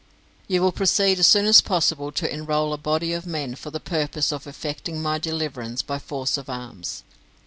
You 0.47 0.63
will 0.63 0.71
proceed 0.71 1.19
as 1.19 1.27
soon 1.27 1.45
as 1.45 1.61
possible 1.61 2.11
to 2.13 2.33
enrol 2.33 2.73
a 2.73 2.77
body 2.79 3.13
of 3.13 3.27
men 3.27 3.53
for 3.53 3.69
the 3.69 3.79
purpose 3.79 4.31
of 4.31 4.47
effecting 4.47 4.99
my 4.99 5.19
deliverance 5.19 5.83
by 5.83 5.99
force 5.99 6.37
of 6.39 6.49
arms. 6.49 7.03